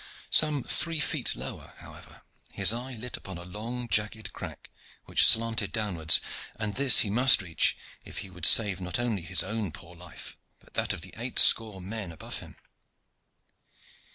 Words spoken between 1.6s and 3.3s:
however, his eye lit